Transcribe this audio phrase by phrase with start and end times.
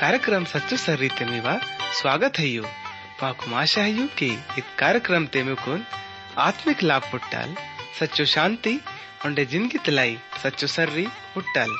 [0.00, 1.58] कार्यक्रम सच्चो सर्री तेमीवा
[1.92, 2.62] स्वागत है यू।
[3.20, 4.26] पाकुम आशा है यू कि
[4.58, 5.84] इस कार्यक्रम तेमुकुन
[6.38, 7.54] आत्मिक लाभ पुट्टाल,
[8.00, 8.80] सच्चो शांति,
[9.26, 11.70] उंडे ज़िंदगी तलाई, सच्चो सर्री पुट्टाल।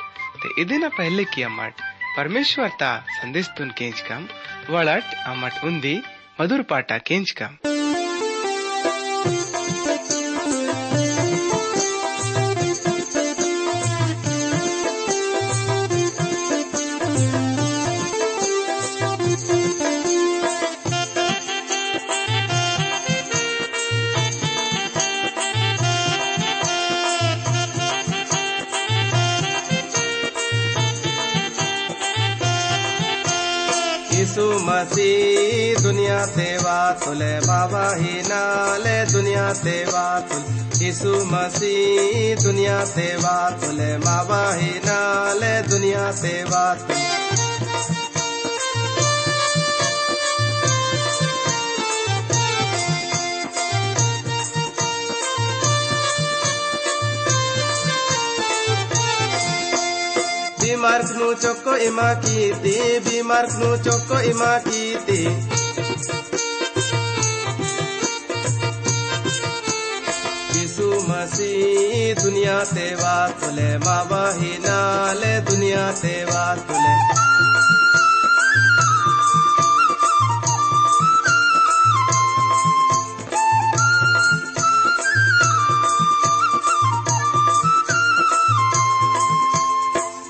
[0.42, 1.74] ते इदिना पहले की अम्मट
[2.16, 4.28] परमेश्वर ता संदेश तुन केंच कम
[4.70, 6.02] वड़ट अम्मट उंदी
[6.40, 7.73] मधुर पाटा केंच कम।
[34.34, 40.42] यीशु मसीह दुनिया सेवा तुले बाबा ही नाले, दुनिया सेवा तुल
[40.82, 47.53] यीशु मसीह, दुनिया सेवा तुले बाबा ही नाले, दुनिया सेवा तुल
[60.84, 62.72] बीमार नु चोको इमा कीती
[63.04, 65.16] बीमार नु चोको इमा कीती।
[70.56, 76.94] यीशु मसीह, दुनिया सेवा तुले मावा ही नाले दुनिया सेवा तुले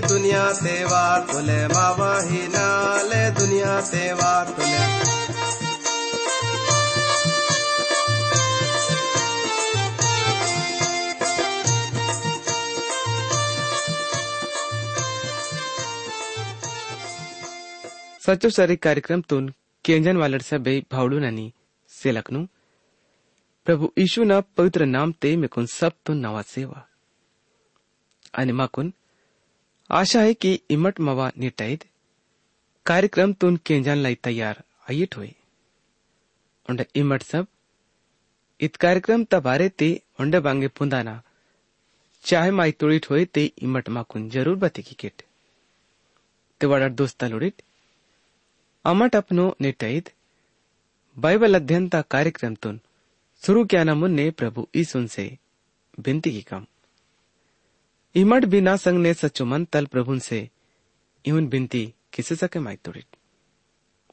[0.01, 2.21] दुनिया ते वात तुले बाबा
[3.39, 5.34] दुनिया ते वात तुल
[18.27, 19.49] सच्चो सरी कार्यक्रम तुन
[19.85, 21.51] केंजन वालड सभे भावडून आणि
[21.89, 22.45] सेलकनु
[23.67, 26.81] प्रभु यीशु ना पवित्र नाम ते मेकुन सब तुन नवा सेवा।
[28.35, 28.93] आणि माकुन
[29.91, 31.85] आशा है कि इमट मवा निटाईद
[32.87, 35.31] कार्यक्रम तुन केंजन लाई तैयार आयिट होए।
[36.69, 37.47] उंडे इमट सब,
[38.61, 41.21] इत कार्यक्रम तबारे ते उंडे बांगे पुंदाना।
[42.25, 45.23] चाहे माई तुड़ीट होए ते इमट माकुन ज़रूर बते की किट।
[46.61, 47.63] ते वडा दोस्ता लुड़ीट
[48.85, 50.09] अमट अपनो नेतईद
[51.17, 52.79] बाइबल अध्ययन ता कार्यक्रम तुन
[53.43, 55.25] शुरू क्या ना मुन्ने प्रभु इस उनसे
[56.01, 56.67] बिंती की कम
[58.15, 60.41] इमट बिना संग ने सचो मन तल प्रभु से
[61.25, 63.17] इवन बिंती किसे सके माई तुड़ित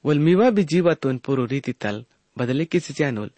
[0.03, 2.03] वोल मीवा भी जीवा तुन पूरो रीति तल
[2.37, 3.31] बदले किसी चैनल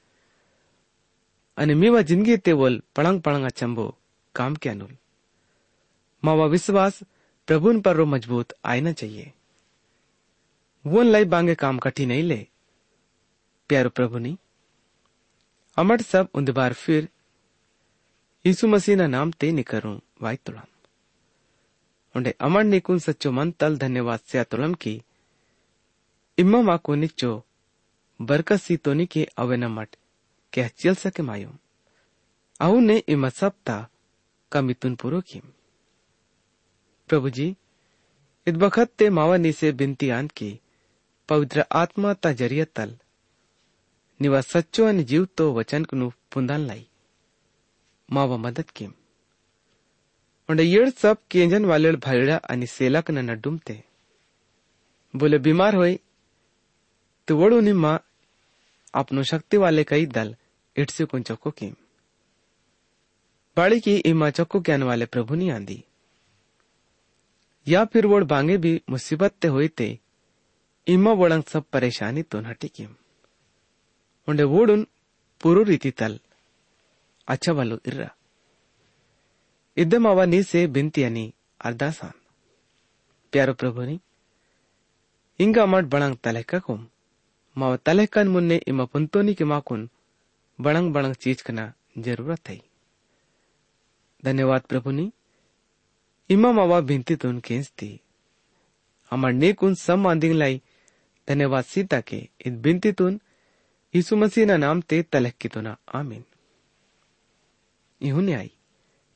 [1.58, 3.94] अने मीवा ज़िंदगी ते वोल पड़ंग पड़ंग चंबो
[4.36, 4.98] काम क्या नूल
[6.24, 7.04] मावा विश्वास
[7.48, 9.32] प्रभुन पर रो मज़बूत आयना चाहिए
[10.86, 12.48] वो लाई बांगे काम कठी नहीं ले।
[13.70, 14.38] प्यारो प्रभु नी
[15.78, 17.10] अमट सब उन्द बार फिर,
[18.46, 20.68] यीशु मसीह ना नाम ते निकरूं वाई तुलम।
[22.16, 25.02] उंडे अमर निकुन सच्चो मन तल धन्यवाद से तुलम की,
[26.38, 27.44] इम्मा मा को निच्चो
[28.22, 29.96] बरकत सी तोनी के न मट,
[30.54, 31.52] क्या चल सके मायो।
[32.62, 33.90] आऊ ने इमा सप्ता
[34.52, 35.40] का मितुन पुरो की
[37.10, 37.56] प्रभु जी
[38.48, 40.60] इत बखत ते मावा नी से बिनती आन की
[41.29, 42.97] पवित्र आत्मा ता ज़रिया तल।
[44.19, 46.85] निवा सच्चो आणि जीव तो वचन कनु पुंदान लाई।
[48.09, 48.85] मावा मदत की
[50.50, 53.84] उंडे येड सब केंजन वालेड भाईड़ा आणि सेलक न नड्डुमते
[55.13, 56.00] बोले, बीमार होई
[57.28, 58.00] तो वड़ू निम्मा
[58.94, 60.35] अपनो शक्ति वाले कई दल
[60.76, 61.67] इटसे कुन चक्को की
[63.58, 65.84] बाड़ी की इमा चक्को ज्ञान वाले प्रभु नहीं आंदी।
[67.67, 69.99] या फिर वोड़ बांगे भी मुसीबत ते हुई ते
[70.88, 72.85] इम्मा वळंग सब परेशानी तो नटी हटिकी
[74.28, 74.85] उन्हें वोड़न
[75.41, 76.20] पुरु रीति तल।
[77.28, 78.09] अच्छा वालो इर्रा।
[79.78, 81.26] इद्दे मावा नी से बिंती अनी
[81.62, 82.12] अर्दासान।
[83.34, 84.00] प्यारो प्रभु नी
[85.40, 86.88] इंगा मट बड़ंग तलेका कुम।
[87.56, 89.90] मावा तलेकन मुन्ने इमा पुंतोनी के माकुन
[90.59, 92.62] बड़ंग बड़ंग चीज़ कना ज़रूरत है
[94.24, 95.12] धन्यवाद प्रभु नी
[96.29, 98.00] इमा मावा बिंती बिनती तो तुन खेंचती
[99.14, 100.62] नेकुन सम সম্মান लाई
[101.28, 103.21] धन्यवाद सीता के इत बिनती तुन
[103.95, 106.25] यीशु मसीह ना नाम ते तलक की तुना आमीन
[108.01, 108.51] इहुने आई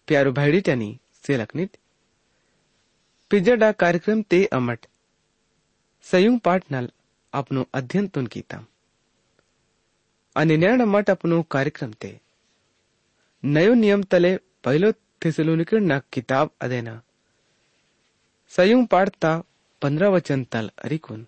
[0.09, 0.91] प्यारो भाईडीटनी
[1.26, 1.76] सेलकनित
[3.31, 4.87] पिजडा कार्यक्रम ते अमट
[6.06, 6.88] संयुक्त पाठ नल
[7.32, 8.59] આપનું અધ્યયન તું કીતા
[10.37, 12.11] અને નેણ મટ આપનું કાર્યક્રમ તે
[13.43, 14.32] નયો નિયમ તલે
[14.64, 14.91] પહેલો
[15.23, 17.00] થેસલોનિકના કિતાબ અદેના
[18.53, 19.31] संयुग पाठता
[19.82, 21.20] पंद्रह वचन तल अरिकुन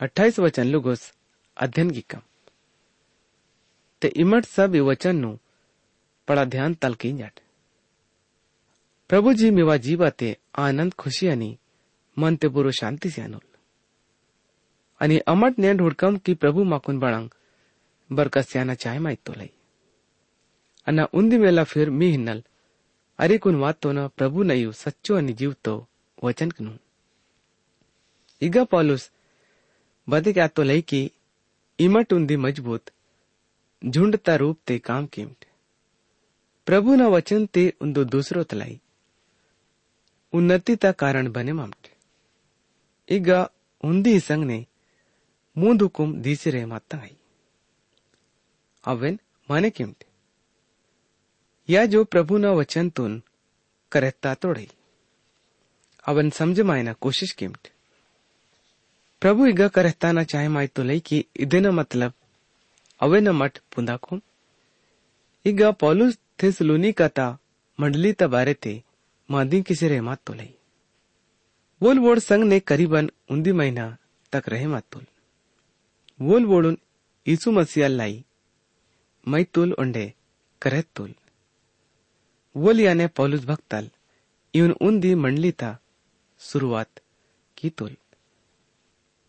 [0.00, 1.00] 28 વચન લુગોસ
[1.56, 2.20] अध्ययन की कम।
[4.02, 5.30] ते इमट सब वचन नु
[6.28, 7.40] बड़ा ध्यान तल जट।
[9.10, 11.58] प्रभु जी मेवा जीवा ते आनंद खुशी अनि
[12.18, 13.46] मन ते पूर्व शांति से अनुल
[15.00, 17.28] अनि अमट ने ढोड़कम की प्रभु माकुन बड़ंग
[18.10, 19.50] बरकत स्याना चाय माई तो लई।
[20.86, 22.42] अना उन्दी मेला फिर मी हिन्नल,
[23.18, 25.86] अरे कुन वात तो न प्रभु नयु सच्चो अनि जीव तो
[26.24, 26.72] वचन कनु।
[28.42, 29.10] इगा पॉलुस
[30.10, 31.02] बदे क्या तो लई की
[31.78, 32.90] इमट उन मज़बूत
[33.82, 35.44] झुंडता रूप ते काम किमट
[36.66, 38.80] प्रभु न वचन ते उन्दो दूसरो तलाई
[40.32, 41.88] उन्नति ता कारण बने ममट
[43.08, 43.40] इगा
[43.84, 44.58] उन्दी संग ने
[45.56, 47.16] मुंद हुकुम दीसे रहे माता आई।
[48.84, 49.18] अवेन
[49.48, 50.04] माने किमट
[51.68, 53.22] या जो प्रभु न वचन तुन
[53.92, 54.68] करता तोड़ी।
[56.04, 57.68] अवन समझ मायना कोशिश किमट
[59.21, 62.15] ಪ್ರಭು ಈಗ ಕರೆಸ್ತಾನ ಚಾಹೆ ಮಾಯ್ತು ಲೈಕಿ ಇದೇನ ಮತ್ಲಬ್
[63.01, 64.15] ಅವೆನ ಮಠ ಪುಂದಾಕು
[65.45, 67.27] ಈಗ ಪೌಲುಸ್ ಥೆಸಲೋನಿ ಕತಾ
[67.79, 68.73] मंडली तबारे थे
[69.29, 70.53] मादी किसी रहमत तो लई
[71.81, 73.85] वोल वोड संघ ने करीबन उन्दी महीना
[74.33, 75.03] तक रहमत तुल
[76.19, 76.77] वोल वोडून
[77.25, 78.15] यीशु मसीह लाई
[79.27, 80.05] मै तुल उंडे
[80.61, 81.11] करत तुल
[82.55, 83.89] वोलियाने पौलुस भक्ताल
[84.53, 85.75] इवन उंदी मंडलीता
[86.41, 87.01] सुरुवात
[87.57, 87.95] की तोल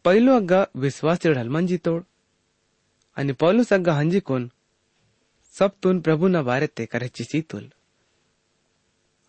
[0.06, 2.04] पहिलो अग्गा विश्वास चढाल मंजी तोड।
[3.18, 4.48] आणि पौलुस अग्गा हंजी कोण
[5.56, 7.66] सबतून प्रभूना बारे ते करायची सीतोल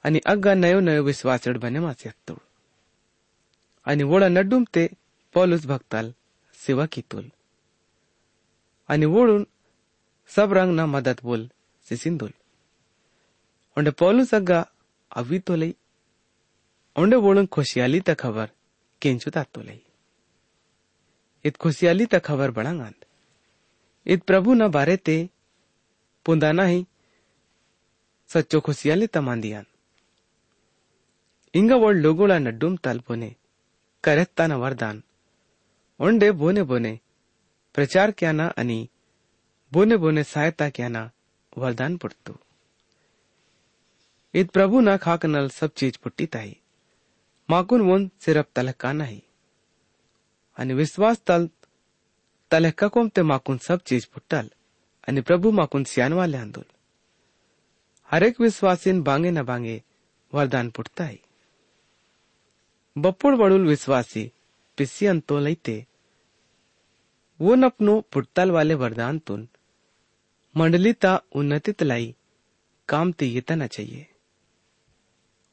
[0.05, 2.39] आणि अग्गा नयो नयो विश्वास बने मासे तोड।
[3.87, 4.87] आणि वोळा नड्डूम ते
[5.35, 6.13] पौलुस भक्ताल
[6.67, 7.29] सेवा की तोल।
[8.89, 9.45] आणि वोळून
[10.31, 11.47] सब रंग ना मदत बोल
[11.87, 12.31] सिसिंदोल
[13.77, 14.59] onde Paulus agga
[15.11, 15.73] avi tolei
[16.97, 18.47] onde bolun खुशहाली तक खबर
[19.03, 19.79] केंचु ता तोलई
[21.45, 23.05] इत खुशियाली तक खबर बड़ांगांत
[24.07, 25.31] इत प्रभु न बारे ते
[26.25, 26.87] पुंदाना ही
[28.31, 29.67] सच्चो खुशियाली तमांदियान
[31.55, 33.35] इंगा वोड लोगोड़ा नड्डुम तालपोने
[34.05, 35.03] करेत्ता न वरदान।
[36.01, 37.01] ओंडे बोने बोने,
[37.75, 38.89] प्रचार क्या ना अनि,
[39.73, 41.11] बोने बोने सहायता क्या ना,
[41.59, 42.39] वरदान पुटतो
[44.35, 46.57] इत प्रभु ना खाकनल सब चीज़ पुट्टी ताई
[47.51, 49.23] माकुन वोन सिर्फ़ तलकाना ही
[50.59, 51.47] आणि विश्वास तल
[52.53, 54.47] तले ककोम ते माकून सब चीज़ फुटल
[55.09, 56.69] आणि प्रभु माकून सियान वाले आंदोल
[58.13, 59.83] हरेक विश्वासिन बांगे न बांगे
[60.33, 61.17] वरदान फुटताय
[62.97, 64.33] बपुड़ वडूल विश्वासी
[64.77, 65.87] पिसी अंतो लैते
[67.41, 69.49] वो नपनो फुटताल वाले वरदान तुन,
[70.57, 72.15] मंडलीता उन्नतित लाई,
[72.89, 74.07] काम ते येताना चाहिए।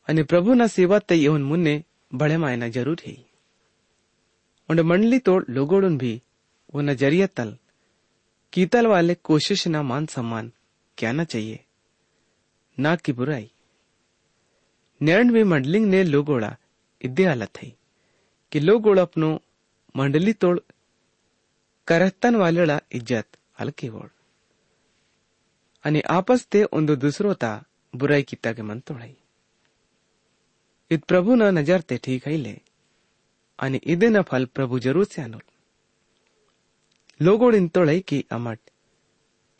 [0.09, 3.28] आणि प्रभु न सेवा ते येऊन मुन्ने बड़े मायना ज़रूर है
[4.69, 6.21] उन्हें मंडली तो लोगोड़न भी,
[6.73, 7.55] वो नज़रिया तल।
[8.53, 10.51] कीतल वाले कोशिश ना मान सम्मान,
[10.97, 11.59] क्या ना चाहिए?
[12.77, 13.49] ना की बुराई।
[15.01, 16.55] नैंड में मंडलिंग ने लोगोड़ा
[17.01, 17.71] इदे हालत है,
[18.51, 19.39] कि लोगोड़ अपनो
[19.95, 20.59] मंडली तोड़
[21.87, 23.27] करहतन वाले इज़्ज़त
[23.59, 24.09] हल्के वोड़
[25.85, 27.51] अने आपस ते उन दूसरों ता
[27.93, 29.11] बुराई ಕಿತ್ತಾಗೆ ಮನ್ ತೋಳೈ
[31.07, 32.53] प्रभु ना नज़र ते ठीक है ले
[33.59, 35.41] इदेन फल प्रभु ज़रूर से अनुल
[37.19, 38.59] लोगोड इंतोळै की अमट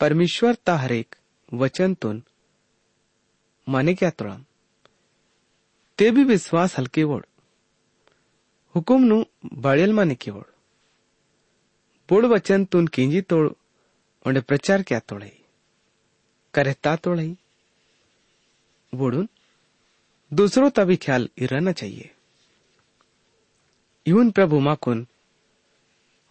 [0.00, 1.14] परमेश्वर ता हरेक
[1.52, 2.20] वचन तुन
[3.66, 4.42] माने क्या तोळम
[5.98, 7.24] ते भी विश्वास हलके वोड
[8.74, 9.22] हुकुम नु
[9.64, 10.48] बाळेल माने की वोड
[12.08, 13.48] बोड वचन तुन किंजी तोड
[14.24, 15.30] ओंडे प्रचार क्या तोळै
[16.54, 17.28] करता तोळै
[18.92, 19.26] वोडून
[20.32, 22.08] दूसरों तभी ख्याल रहना चाहिए
[24.06, 25.06] Iun Prabhumakun,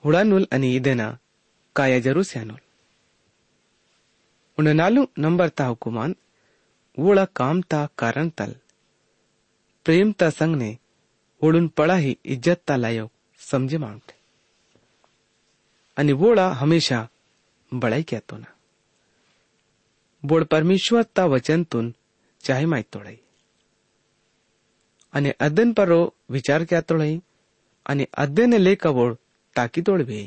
[0.03, 1.19] Hudanul ani idena,
[1.75, 2.63] kaya jarusianul.
[4.57, 6.15] ಉಣ ನಾಲು ನಂಬರ್ ತಾ ಹುಕುಮಾನ್
[6.97, 8.55] ಓಳ ಕಾಮ್ ತಾ ಕಾರಣ ತಲ್
[9.85, 10.71] प्रेम ता संग ने
[11.41, 13.09] ओढून पडाही इज़्ज़त ता लायक
[13.39, 14.13] समजे मांगते।
[15.97, 16.99] आणि वोळा हमेशा
[17.71, 18.49] बळाई केतो ना।
[20.23, 21.91] बोड परमेश्वर ता वचनतून
[22.43, 23.15] चाहे माहित तोडाई।
[25.13, 26.01] आणि अदन परो
[26.35, 27.17] विचार क्या तोडाई।
[27.89, 29.13] અને અદ્વૈને લેક અવોળ
[29.55, 30.19] તાકી દોડવે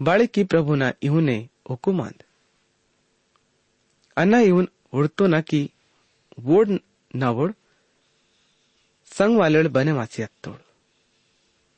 [0.00, 1.36] બાળકી પ્રભુના ઇહુને
[1.68, 2.18] હુકુમાંદ
[4.16, 5.66] અના ઇહુન ઉડતો નાકી
[6.38, 6.70] વોડ
[7.14, 7.54] નાવોડ
[9.12, 9.34] સંગ
[9.70, 10.60] બને માસી હત્તોડ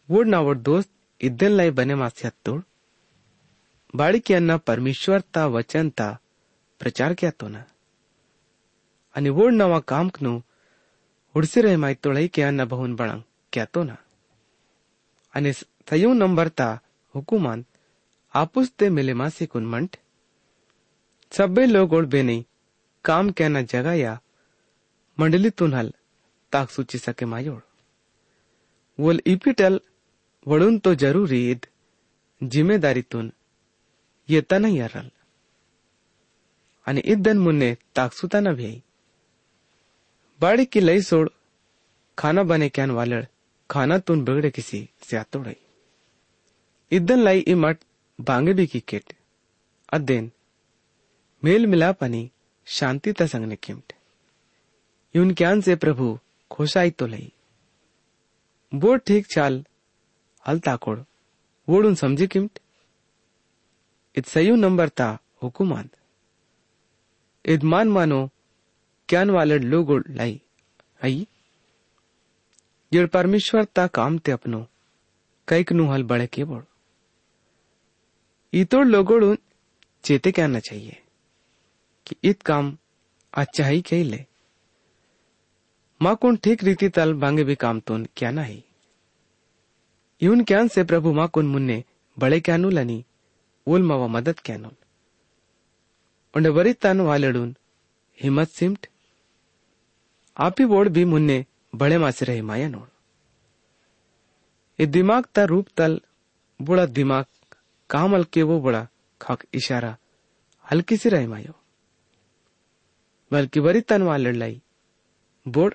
[0.09, 0.91] વોડ નાવોડ દોસ્ત
[1.21, 2.61] इद्दन लाई बने मासी हत्तोड़
[3.95, 6.07] बाळकियांना परमेश्वरता वचनता
[6.81, 7.63] प्रचार क्या तो ना
[9.17, 10.33] आणि वोड नवा कामकनु
[11.35, 13.21] हुडसी रहे माहितोळई के अन्ना बहुन बळांग
[13.53, 13.95] क्या तो ना
[15.35, 15.53] અને
[15.89, 16.75] થયું નંબરતા
[17.15, 17.67] હુકુમાન
[18.35, 20.01] આપુસ્તે મિલેમાં સિકુન મંટ
[21.33, 22.37] સબ્બે લોગોળ બેને
[23.05, 24.23] કામ કેના જગાયા
[25.19, 25.91] મંડલી તુનહલ
[26.53, 27.65] તાક સૂચી સકે માયોળ
[28.99, 29.77] વોલ ઇપિટલ
[30.47, 31.63] વડુન તો જરૂરી ઈદ
[32.41, 33.29] ज़िम्मेदारी तुन
[34.29, 35.09] येता नाही यारल
[36.87, 38.71] आणि इद्दन मुन्ने ताकसुता ना भी
[40.41, 41.29] बाड़ी की लई सोड
[42.19, 43.25] खाना बने क्यान वालड़
[43.73, 45.57] खाना तुन बिगड़े किसी से आतोड़ई
[46.91, 47.79] इद्दन लाई इमट
[48.21, 49.13] बांगे भी की किट।
[49.93, 50.33] अदेन
[51.45, 52.31] मेल मिलाप अनि
[52.67, 53.93] शांति तसंगने किमट।
[55.17, 56.19] यून क्यान से प्रभु
[56.51, 57.33] खोशाई तो लई।
[58.75, 59.65] बोर ठीक चाल,
[60.49, 61.01] हल ताकोड़,
[61.69, 62.59] वोडून समझी किमट।
[64.17, 65.89] इत सयू नंबर ता हुकुमान।
[67.45, 68.31] इद मान मानो
[69.09, 70.43] क्यान वाले लोग लाई,
[71.05, 71.27] आई?
[72.93, 74.59] जड़ परमेश्वर ता काम ते अपनो
[75.49, 76.63] कैक नु हल बड़े के बोड़।
[78.53, 79.35] इतोड़ लोगोड़
[80.05, 80.97] चेते कहना चाहिए
[82.07, 82.77] कि इत काम
[83.33, 84.25] अच्छा ही कही ले।
[86.01, 88.63] माँ कौन ठीक रीति तल बांगे भी काम तो क्या ना ही।
[90.21, 91.83] यून क्यान से प्रभु माँ कौन मुन्ने
[92.17, 93.05] बड़े क्यानु लनी
[93.67, 94.71] ओल मावा मदद क्यानु
[96.35, 97.55] उन्हें वरी तन वालेडून
[98.19, 98.87] हिम्मत सिमट।
[100.37, 102.89] आप ही वोड़ भी मुन्ने ಬಳೆ ಮಾಸಿರ ಹಿಮಾಯ ನೋಡು.
[104.79, 105.93] ये दिमाग ता रूप तल
[106.61, 107.27] बुड़ा दिमाग
[107.91, 108.81] कामल के वो बुड़ा
[109.21, 109.91] खाक इशारा
[110.65, 111.55] हल्की सी रही मायो
[113.31, 114.57] बल्कि बरी तनवा लड़लाई
[115.47, 115.73] बोड़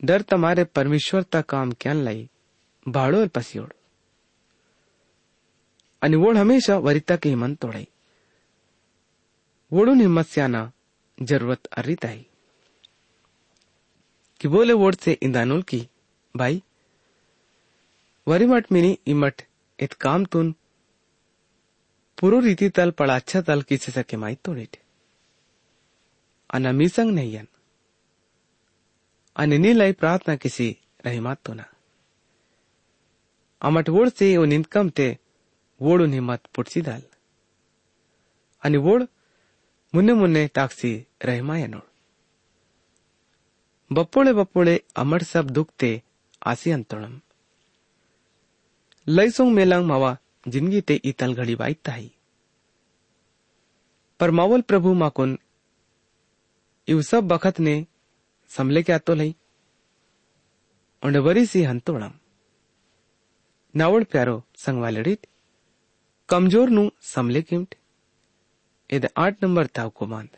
[0.00, 2.28] डर तुम्हारे परमेश्वर ता काम क्या लाई
[2.86, 3.70] भाड़ो और पसियोड़
[6.02, 7.86] अनिवोड़ हमेशा वरिता के हिमन तोड़ाई
[9.72, 10.62] वोड़ू हिम्मत स्याना
[11.18, 12.20] ज़रूरत अरिताई
[14.40, 15.88] कि बोले वोड से इंदानुल की,
[16.36, 16.62] भाई।
[18.28, 19.42] वरिमट मिनी इमट
[19.80, 20.54] इत काम तुन।
[22.20, 24.76] पुरु रीति तल, पड़ा अच्छा तल, किसी सके माई तोड़िट
[26.50, 31.64] अना मीसंग नहीं अने। लाई प्रार्थना किसी रहीमात तो ना।
[33.62, 35.18] अमट वोड से वो निंदकम ते
[35.82, 37.02] वोडून हिम्मत पुटसी दाल।
[38.64, 39.06] आणि वोड,
[39.94, 41.89] मुन्ने मुन्ने ताकसी रहमाया नोड।
[43.90, 45.90] बपोले बपोले अमर सब दुखते
[46.42, 47.18] आसी अंतरम
[49.06, 50.10] લઈસોંગ मेलांग मावा
[50.46, 52.04] ज़िंदगी ते इतल घड़ी બાઈ ताई
[54.20, 55.30] पर मावल प्रभु माकुन
[56.88, 57.74] इव सब बखत ने
[58.50, 59.34] समले के आतो लई
[61.02, 62.12] उंडवरी सी हंतोड़म
[63.74, 65.26] नावड़ प्यारो संगवालड़ित
[66.28, 67.74] कमज़ोर नु समले किमट
[68.90, 70.30] इद आठ नंबर ताव को मांद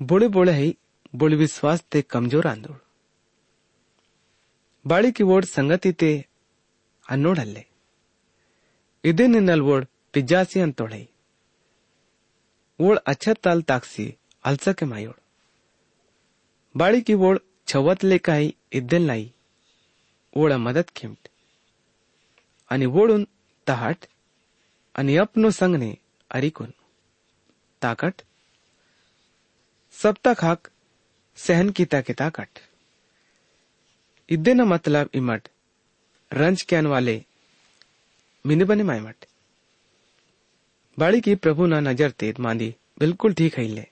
[0.00, 0.70] बोले बोले ही
[1.14, 2.78] बुड विश्वास ते कमज़ोर आंदोळ
[4.84, 6.10] ಬಾಳಿಕಿ ಓಡ್ ಸಂಗತಿತೆ
[7.06, 7.62] ಅನ್ನೋಡಲ್ಲೆ
[9.04, 11.00] ಇದೇ ನಿನ್ನಲ್ವೋಡ್ ಪಿಜ್ಜಾಸಿ ಅಂತೋಳೆ
[12.78, 14.06] ಓಳ್ ಅಚ್ಚತ್ತಾಲ್ ತಾಕ್ಸಿ
[14.44, 15.20] ಅಲ್ಸಕ್ಕೆ ಮಾಯೋಳ್
[16.74, 19.28] ಬಾಳಿಕಿ ಓಳ್ ಛವತ್ಲೆ ಕಾಯಿ ಇದ್ದೆಲ್ಲಾಯಿ
[20.36, 21.26] ಓಳ ಮದತ್ ಕೆಂಟ್
[22.70, 23.22] आणि ओढून
[23.66, 24.06] तहाट
[24.94, 25.90] आणि अपनो सांगणे
[26.30, 26.70] अरिकून
[27.82, 28.22] ताकट
[29.94, 30.68] सप्ताखाक
[31.38, 32.60] सहन किता के ताकत
[34.28, 35.46] इदे मतलब ಸಹನ್ಕಿತಕಿತಾಕಟ್ ಇದ್ದೇನ ಮತ್ಲಬ್ ಇಮಟ್
[36.30, 37.16] ರಂಜ್ ಕ್ಯಾನ್ ವಾಲೆ
[38.44, 39.18] मिनिबने मायमट
[40.98, 43.84] बाड़ी की प्रभु ना नज़र तेज मांदी, बिल्कुल ठीक है ले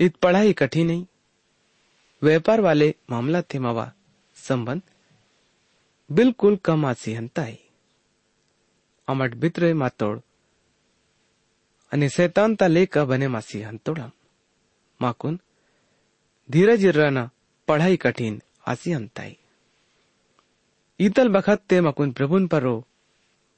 [0.00, 1.04] इत पढ़ाई कठिन नहीं,
[2.22, 3.86] व्यापार वाले मामला थे मावा,
[4.36, 4.82] संबंध,
[6.10, 7.58] बिल्कुल कम आसी हंता है।
[9.08, 10.18] अमट बित्र मातोड़
[11.92, 14.10] અને શેતાન તા લેખ બને માસી હંતોડા
[15.00, 15.34] માકુન
[16.48, 17.30] धीरज रहना
[17.68, 18.36] पढ़ाई कठिन ಧೀರಜಿರ್ರನ ಪಢಾಯಿ ಕಠಿನ್
[18.70, 19.34] ಆಸಿ ಅಂತಾಯಿ
[21.00, 22.76] ಇತಲ್ ಬಖತ್ ತೇ ಮಕುನ್ ಪ್ರಭುನ್ ಪರೋ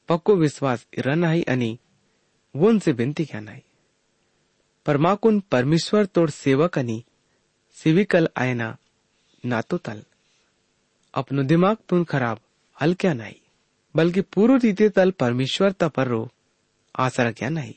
[0.08, 1.70] ಪಕ್ಕು ವಿಶ್ವಾಸ್ ಇರನಾಯಿ ಅನಿ
[2.54, 3.60] उनसे विनती घ्यानाई
[4.86, 7.02] परमाकुन परमेश्वर तोड सेवक अनि,
[7.78, 8.76] सिविकल आयना
[9.44, 10.02] नातो तल।
[11.14, 12.38] अपनो दिमाग तुन खराब
[12.76, 13.34] हल क्या नहीं
[13.94, 16.28] बल्कि पूर्व रीति तल परमेश्वर त पर रो,
[16.94, 17.74] आसरा क्या नहीं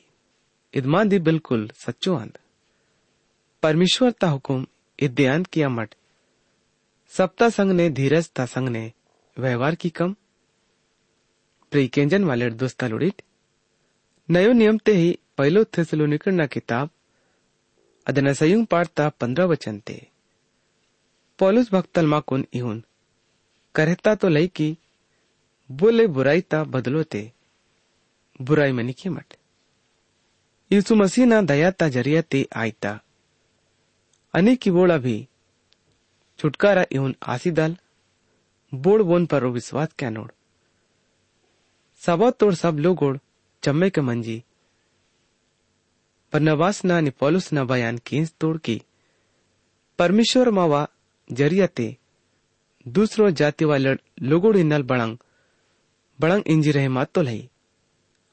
[0.74, 2.38] इदमा दी बिल्कुल सच्चो अंत
[3.62, 4.66] परमेश्वर त हुकुम
[4.98, 5.94] इद्यांत किया मट
[7.08, 8.92] सप्ता संघ ने, धीरज ता संघ ने,
[9.38, 10.16] व्यवहार की कम।
[11.70, 13.22] प्रिकेंजन वाले दोस्ता लुड़िट।
[14.30, 16.90] नयो नियम ते ही पहलो थेसलोनिकन ना किताब,
[18.06, 20.08] अदन संयुक्त पाठ पंद्रह वचन ते।
[21.38, 22.84] पौलुस भक्तल माकुन इहुन।
[23.74, 24.78] करता तो लई की,
[25.72, 27.32] बोले बुराई ता बदलो बदलोते
[28.42, 29.34] बुराई मनी के मट
[30.72, 33.00] यीशु मसीह ना दया ता ज़रिया ते आयता।
[34.34, 35.28] अनेक की बोला भी,
[36.38, 37.76] छुटकारा एवं आसी दल
[38.74, 40.30] बोड़ बोन पर विश्वास क्या नोड़।
[42.02, 43.18] सबा तोड़ सब लोग
[43.62, 44.42] चम्मे के मंजी।
[46.32, 48.82] बरनबास ना निपोलुस ना बयान कींस तोड़ की।
[49.98, 50.88] परमेश्वर मावा
[51.32, 51.96] ज़रिया ते,
[52.88, 55.16] दूसरो जाति वाले लोगोड़ नल बड़ंग
[56.20, 57.48] बड़ंग इंजी रहे मातो तो लही।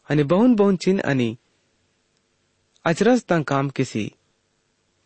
[0.10, 1.38] अने बहुन बहुन चिन्ह अनि
[2.86, 4.14] अचरस तां काम किसी,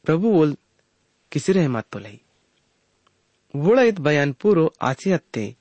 [0.05, 0.55] प्रभु बोल
[1.33, 2.21] किसी रहमत तो लई
[3.55, 5.55] बुड़ा बयान पूरो आचे अत्ते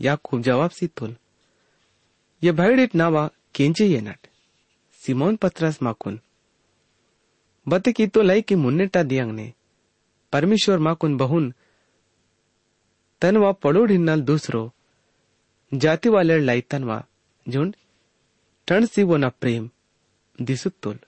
[0.00, 1.16] या खूब जवाब सी तुल।
[2.42, 4.26] ये भाई डिट नावा केंचे ये नट।
[4.92, 6.20] सिमोन पत्रस माकुन।
[7.68, 9.52] बत की तो लई की मुन्नेटा दियंग ने।
[10.32, 11.54] परमेश्वर माकुन बहुन।
[13.20, 14.72] तनवा पड़ो ढिन्नल दूसरो।
[15.74, 17.04] जाति वाले लाई तनवा
[17.48, 17.76] झुंड
[18.66, 19.70] टण सी वो न प्रेम।
[20.40, 20.98] दिसुत तुल।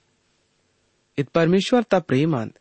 [1.19, 2.59] इत परमेश्वर ता प्रेमांत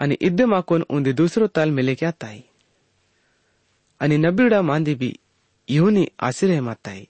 [0.00, 2.40] आणि इद्दे माकोन उंदी दुसरो ताल मिले क्या ताई
[4.00, 5.10] आणि नबीड़ा मांदी भी
[5.68, 7.04] इहुनी आसिरे माताई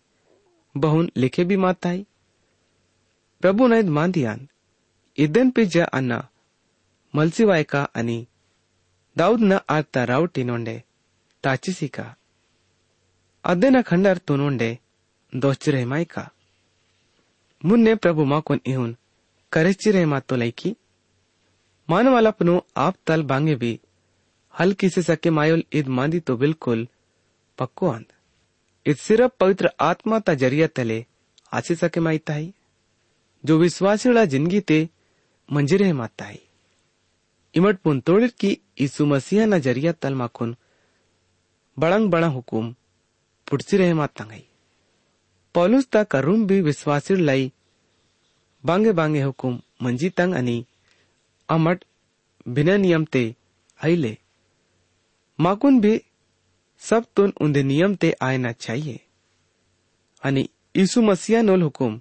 [0.75, 2.03] बहुन लिखे भी माताई
[3.43, 4.47] प्रभु नैद मांदियान
[5.19, 6.21] इद्दन पिज्जा अन्ना
[7.15, 8.19] मलसी वायका आणि
[9.17, 10.77] दाऊद न आर्ता रावटी नोंडे
[11.45, 12.07] ताचिसी का
[13.45, 14.71] अद्देना खंडर तू नोंडे
[15.33, 16.25] दोश्चिरे मायका
[17.63, 18.95] मुन्ने प्रभु माकोन इहुन
[19.53, 20.75] करेचिरे मातो लैकी
[21.89, 23.79] मानवालापनो आप तल बांगे भी।
[24.55, 26.87] हल्की से सके मायोल ईद मांदी तो बिल्कुल
[27.59, 28.05] पक्को आंद।
[28.87, 31.05] ईद सिर्फ़ पवित्र आत्मा ता ज़रिया तले,
[31.53, 32.53] आसी सके माईता है
[33.45, 34.89] जो विश्वासीला ज़िंदगी ते
[35.49, 36.39] मंजिरे माता है
[37.55, 40.57] इमट पुन तोड़िर की ईसु मसीहा ना ज़रिया तल माकुन
[41.77, 42.75] बड़ंग बड़ा हुकुम
[43.47, 44.45] पुटसी रहे माता गई
[45.55, 47.51] पौलुस ता करुम भी विश्वासी लाई
[48.65, 50.65] बांगे बांगे हुकुम मंजी तंग अनी।
[51.49, 51.85] अमट
[52.49, 53.37] बिना नियम ते
[53.85, 54.19] आईले।
[55.41, 56.03] माकुन भी
[56.79, 59.01] सब तुन उन्दे नियम ते आयना चाहिए।
[60.25, 62.01] आणि यीशु मसीहा नोल हुकुम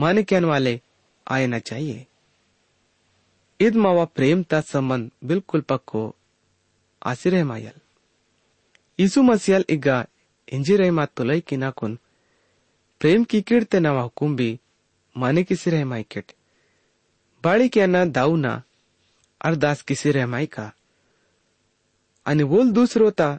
[0.00, 0.80] माने क्यान वाले
[1.30, 2.06] आयना चाहिए।
[3.60, 6.14] ईद मावा प्रेम ता संबंध बिल्कुल पक्को,
[7.02, 7.72] आसिरे मायल।
[9.00, 10.06] यीशु मसीहल इग्गा
[10.52, 11.98] इंजिरे मात तुलई की नाकुन
[13.00, 14.60] प्रेम की कीर्ते नवा हुकुम भी
[15.16, 16.32] माने किसी रहे माइकेट।
[17.48, 18.60] बाळिक्यांना दाऊना
[19.40, 20.70] अरदास किसी रहमाई का?
[22.24, 23.36] आणि बोल दुसरोता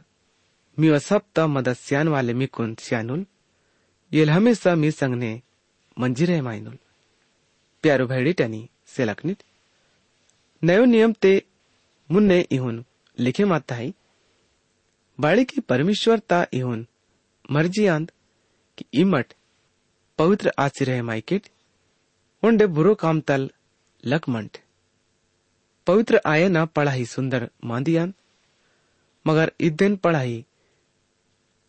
[0.78, 3.22] मी असप्ता मदत स्यान वाले मी कुन स्यानुल,
[4.12, 5.42] येल हमेशा मी संगने
[5.98, 6.78] मंजी रहमाइनुल।
[7.82, 9.42] प्यारो भैडी टनी, सेलकनित।
[10.64, 11.42] नयो नियम ते
[12.10, 12.84] मुन्ने इहुन,
[13.18, 13.92] लिखे माता है
[15.20, 16.86] बाड़ी की परमेश्वरता इहुन,
[17.50, 18.10] मर्ज़ी आंद
[18.78, 19.26] कि इमट,
[20.18, 21.48] पवित्र आसी रहे माइकेट
[22.42, 23.50] उंडे बुरो काम तल
[24.04, 24.58] लकमंट।
[25.86, 28.12] पवित्र आय न पढ़ाई सुंदर मांदियान,
[29.26, 30.44] मगर इदेन पढ़ाई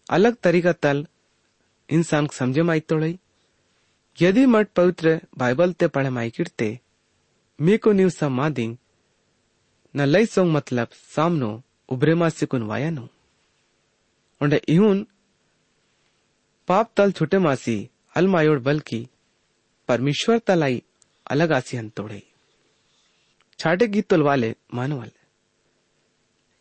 [0.09, 1.05] अलग तरीका तल
[1.89, 3.17] इंसान समझे माई तोड़ई।
[4.17, 6.79] यदि मट पवित्र बाइबल ते पढ़े माई किरते
[7.59, 8.75] मी को न्यू सा मादिंग,
[9.95, 13.07] न लई सोंग मतलब सामनो उभरे मा सिकुन वायानो
[14.41, 15.05] उंडे इहुन
[16.67, 17.77] पाप तल छुटे मासी
[18.15, 19.07] अलमायोड़ बल्कि
[19.89, 20.83] परमेश्वर तलाई
[21.31, 22.23] अलग आसी हंतोड़े
[23.59, 25.11] छाटे गीतोल वाले मानवल।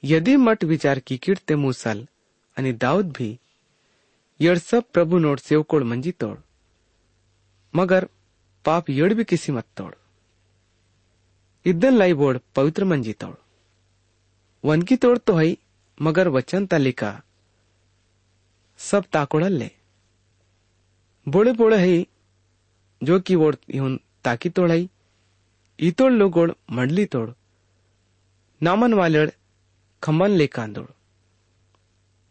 [0.05, 2.07] यदि मठ विचार की कीर्ते मूसल
[2.59, 3.39] आणि दाऊद भी,
[4.41, 6.39] यड सब प्रभु नोट सेवकोड मंजी तोड।
[7.75, 8.09] मगर
[8.65, 9.95] पाप यड भी किसी मत तोड।
[11.67, 13.37] इद्दन लाई बोड पवित्र मंजी तोड।
[14.65, 15.59] वनकी तोड तो हई,
[16.03, 17.23] मगर वचन तालिका
[18.79, 19.71] सब ताकोड़ल ले।
[21.29, 22.07] बोड़े बोड़े हई,
[23.03, 23.57] जो की वोड
[24.25, 24.91] ताकी तोड़ाई।
[25.79, 27.31] इतोड़ लोगोड़ मंडली तोड़।
[28.63, 29.31] नामन वालेड़,
[30.03, 30.87] खम्बन ले कांदोड़।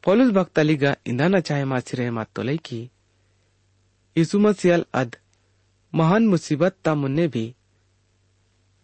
[0.03, 2.89] पौलुस भक्तलिगा इंदाना चाहे मासिरे मातोलई की।
[4.17, 4.39] यीशु
[4.93, 5.15] अद
[5.95, 7.55] महान मुसीबत ता मुन्ने भी।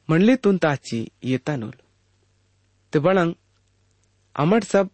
[0.09, 1.73] मंडली तुन ताची येता नूल
[2.93, 3.33] ते बड़ंग
[4.35, 4.89] अमर सब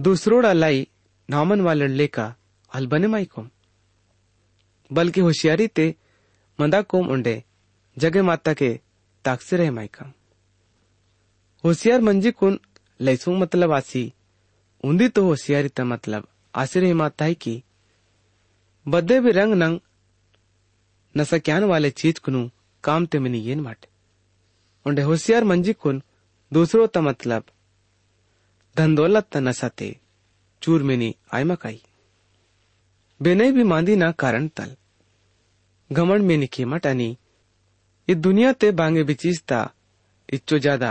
[0.00, 0.88] दूसरोड़ा लाई
[1.30, 2.34] नामन वाले लेका
[2.72, 3.50] अलबने माइकोम
[4.92, 5.94] बल्कि होशियारी ते
[6.58, 7.42] मंदा कोम उंडे,
[7.96, 8.68] जगे माता के
[9.24, 10.12] ताकसे रहे माइका
[11.64, 12.58] होशियार मंजी कुन
[13.00, 14.12] लैसू मतलब आसी
[14.84, 17.62] उन्दी तो होशियारी ता मतलब आसी रहे माता है की,
[18.86, 19.80] बदे भी रंग नंग
[21.14, 22.48] न सक्यान वाले चीज़ कुनु
[22.84, 23.88] काम ते मिनी येन माटे।
[24.86, 26.02] उंडे होशियार मंजी कुन
[26.52, 27.44] दूसरो ता मतलब
[28.76, 29.88] धन दौलत ता नसाते,
[30.62, 31.80] चूर मिनी आय मकाई
[33.20, 34.76] बेनई भी मांदी ना कारण तल।
[35.90, 37.16] घमंड में निकीमट आणि
[38.08, 39.58] ये दुनिया ते बांगे बिचीजता
[40.28, 40.90] इच्चो ज़्यादा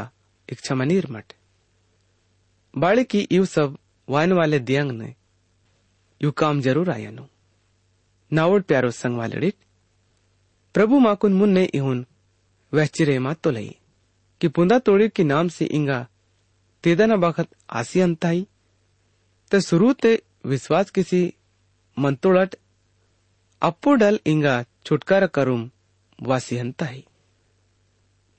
[0.50, 1.34] इच्छा मनीर मट
[2.74, 3.78] बाळे की यू सब
[4.08, 5.14] वायन वाले दियंग ने,
[6.22, 7.28] यू काम ज़रूर आयनो
[8.32, 9.56] नावड प्यारो संग वाले डिट।
[10.76, 12.06] प्रभु माकुन मुन्ने इहुन
[12.74, 13.76] वहचिरे मात तो लई,
[14.42, 16.06] कि पुंदा तोड़ी की नाम से इंगा
[16.84, 18.46] तेदना बखत आसी अंताई।
[19.52, 21.22] ते शुरू ते विश्वास किसी
[21.98, 22.56] मंतोड़ट,
[23.62, 25.70] अप्पो डल इंगा छुटकारा करुम
[26.20, 27.04] वासी हंताई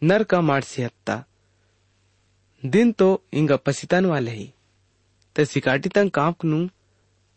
[0.03, 1.25] नर का माट से हत्ता।
[2.63, 4.53] दिन तो इंगा पसितन वाले ही
[5.37, 6.69] ते सिकाटी तंग काँप नु,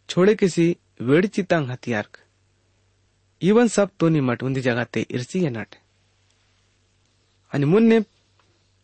[0.10, 2.08] छोड़े किसी वेड़ची तंग हथियार
[3.42, 5.76] इवन सब तो निमट उंदी जगह ते इर्सी ये नट।
[7.54, 8.00] आणि मुन्ने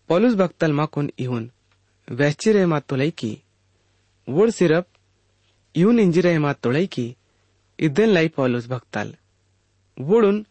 [0.10, 1.50] पॉलुस भक्तल माकून इहून
[2.08, 3.32] वैश्चिरे मात तोलैकी
[4.28, 4.88] वोड सिरप
[5.76, 7.06] इहून इंजिरे मात तोलैकी
[7.80, 9.14] इदेन लाई पॉलुस भक्तल।
[9.98, 10.42] वोडून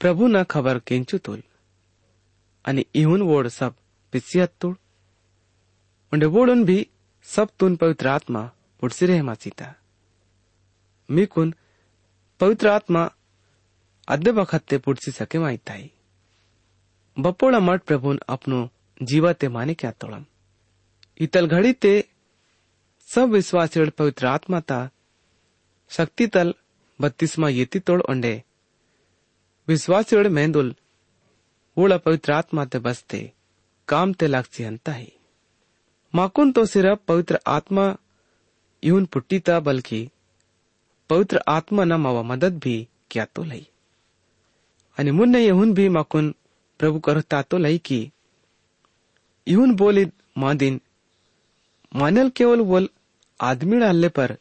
[0.00, 1.40] प्रभु न खबर केंचू तोल।
[2.64, 3.72] आणि इहून वोड सब
[4.12, 4.74] पिसियत्तुड
[6.12, 6.84] उंडे वोडून भी
[7.26, 8.42] सब तुन पवित्र आत्मा
[8.82, 9.72] पुडसिरे मासीता
[11.08, 11.50] मीकुन
[12.40, 13.08] पवित्र आत्मा
[14.08, 15.88] अद्दे बखत ते पुडसी सके माहिताई
[17.16, 18.68] बपोड़ा मठ प्रभुन अपनो
[19.02, 20.24] जीवा ते माने क्या तोड़म
[21.20, 21.92] इतल घड़ी ते
[23.08, 24.78] सब विश्वास पवित्र आत्मा ता
[25.90, 26.54] शक्ति तल
[27.00, 28.34] बत्तीसमा येती तोड़ ओंडे
[32.06, 33.20] पवित्र आत्मा ते बसते
[33.88, 35.08] काम ते लागची अंता ही
[36.14, 37.86] माकुन तो सिर्फ़ पवित्र आत्मा
[38.82, 40.00] यून पुट्टी ता बल्कि
[41.10, 42.76] पवित्र आत्मा न मावा मदद भी
[43.10, 43.66] क्या तो लई
[44.98, 46.34] आणि मुन्ने यहून भी माकुन
[46.80, 48.00] प्रभु करता तो लई की
[49.46, 50.04] इहुन बोली
[50.38, 50.80] मादिन
[51.92, 52.88] मानल केवल बोल
[53.40, 54.36] आदमी हल्ले पर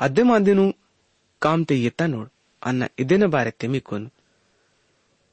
[0.00, 0.70] अद्दे मादिनु
[1.42, 2.28] काम ते येता नोड
[2.68, 4.08] अन्न इदेन बारे तेमिकुन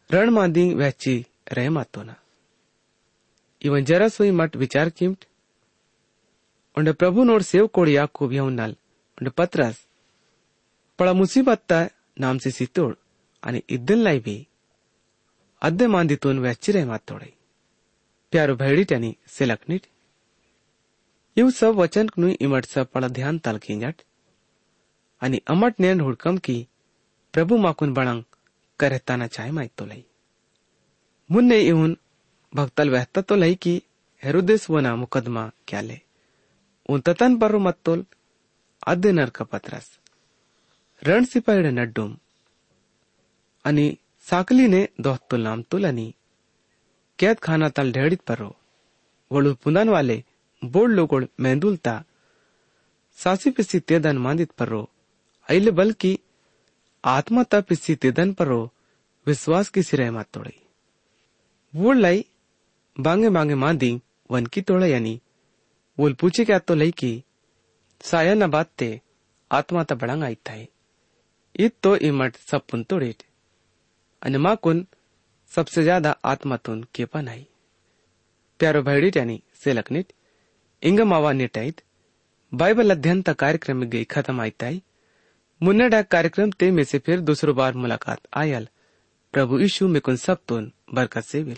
[0.09, 1.15] रण मादी व्याची
[1.51, 2.13] रह मातो ना
[3.61, 5.25] इवन जरा सोई मट विचार किमट
[6.77, 8.75] उंड प्रभु नोड सेव कोड याकूब यहुन्नाल
[9.17, 9.77] उंड पत्रस
[10.99, 11.79] पड़ा मुसीबत ता
[12.19, 12.95] नाम से सितोड
[13.43, 14.37] आणि इद्दन लाई भी
[15.61, 17.31] अद्दे मांदितून व्याचिरे मातोडे
[18.33, 19.83] प्यारो भैडीट आणि सेलकनीट
[21.37, 24.01] ಇವು सब वचन नु इमट सब पड़ा ध्यान ताल किंजट
[25.21, 26.57] आणि अमट नेन हुडकम की
[27.33, 28.23] प्रभु माकून बळांक
[28.79, 30.01] करताना तो माहितोलई
[31.29, 31.93] मुन्ने येऊन
[32.53, 33.73] भक्तल वेहततोलई की
[34.23, 35.97] हेरुदेस वना मुकदमा केले
[36.89, 37.99] उंततन बरो मत्तोल
[38.87, 39.85] अद्य नरक पत्रस।
[41.01, 42.11] रण सिपाईड नड्डूम
[43.65, 43.85] आणि
[44.29, 46.07] साकलीने दोहतुल नामतुल आणि
[47.19, 48.49] कैद खाना तल ढेड़ित परो।
[49.31, 50.17] वळू पुनन वाले
[50.61, 51.95] बोर्ड लोकोड मेंदुलता।
[53.17, 54.83] सासी पिसी तेदन मांदित परो।
[55.49, 56.11] ऐले बल्कि
[57.03, 58.61] आत्मा तप इसी तिदन पर हो,
[59.27, 60.53] विश्वास ತಪ್ಪಿಸಿ ತಿದ್ದನ್ಪರು मत ಸಿರೆ
[61.73, 62.19] वो वोड़लाई
[62.95, 63.89] बांगे बांगे माँ दी,
[64.29, 65.13] वन की तोड़ा यानी।
[65.97, 67.11] वो पूछे क्या तो लई की,
[68.01, 68.89] साया न बात ते
[69.51, 70.55] आत्मा ता बड़ा आई था
[71.55, 73.23] इत तो इमट सब पुन तोड़ेट
[74.21, 74.85] अनमा कुन,
[75.51, 77.45] सबसे ज़्यादा आत्मा तुन के पन आई
[78.59, 80.13] प्यारो भैडीट यानी से लकनिट
[80.83, 81.81] इंग मावा निटाइत
[82.51, 84.81] बाइबल अध्ययन तक कार्यक्रम में गई खत्म आई ताई
[85.61, 88.67] मुन्ने डाक कार्यक्रम ते में से फिर दूसरो बार मुलाकात। आयल।
[89.33, 91.57] प्रभु यीशु में कुन सब तुन। बरकत से विल।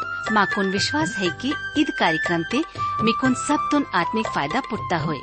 [0.33, 2.63] माकुन विश्वास है कि ईद कार्यक्रम ते
[3.03, 5.13] मिकुन सब तुन आत्मिक फ़ायदा पुटता हो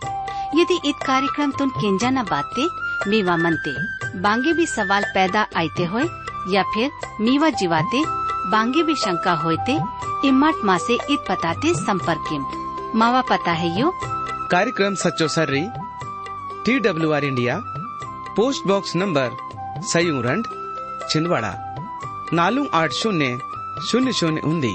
[0.54, 2.66] यदि ईद कार्यक्रम तुन केंजा न बाते,
[3.10, 3.72] मीवा मनते,
[4.20, 6.00] बांगे भी सवाल पैदा आते हो
[6.52, 6.90] या फिर
[7.20, 8.02] मीवा जीवाते,
[8.50, 9.78] बांगे भी शंका होते
[10.24, 13.90] इम्मट माँ से ईद पताते संपर्क मावा पता है यो?
[14.50, 15.66] कार्यक्रम सचो सर्री
[16.64, 17.60] T W R India,
[18.36, 19.36] post box number
[19.84, 20.46] सयूरंड
[21.10, 21.52] Chhindwara,
[22.32, 23.38] नालू आठ शून्य
[23.88, 24.74] शून्य शून्य उन्दी।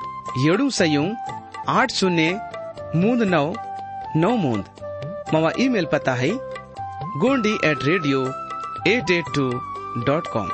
[1.67, 2.39] आठ शून्य
[2.95, 3.53] मूंद नौ
[4.15, 4.63] नौ मूंद
[5.33, 6.29] मावा ईमेल पता है,
[7.21, 8.21] Gondi at radio
[8.87, 9.49] eight eight two
[10.07, 10.47] dot com